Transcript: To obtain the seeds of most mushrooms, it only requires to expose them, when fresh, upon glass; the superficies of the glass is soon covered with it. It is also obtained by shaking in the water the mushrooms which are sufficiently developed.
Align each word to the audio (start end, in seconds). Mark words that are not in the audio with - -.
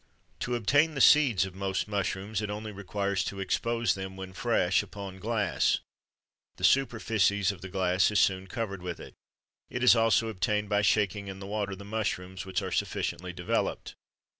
To 0.39 0.55
obtain 0.55 0.95
the 0.95 0.99
seeds 0.99 1.45
of 1.45 1.53
most 1.53 1.87
mushrooms, 1.87 2.41
it 2.41 2.49
only 2.49 2.71
requires 2.71 3.23
to 3.25 3.39
expose 3.39 3.93
them, 3.93 4.15
when 4.17 4.33
fresh, 4.33 4.81
upon 4.81 5.19
glass; 5.19 5.79
the 6.55 6.63
superficies 6.63 7.51
of 7.51 7.61
the 7.61 7.69
glass 7.69 8.09
is 8.09 8.19
soon 8.19 8.47
covered 8.47 8.81
with 8.81 8.99
it. 8.99 9.13
It 9.69 9.83
is 9.83 9.95
also 9.95 10.29
obtained 10.29 10.69
by 10.69 10.81
shaking 10.81 11.27
in 11.27 11.37
the 11.37 11.45
water 11.45 11.75
the 11.75 11.85
mushrooms 11.85 12.47
which 12.47 12.63
are 12.63 12.71
sufficiently 12.71 13.31
developed. 13.31 13.93